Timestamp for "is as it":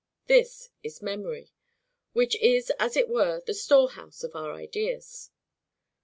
2.37-3.07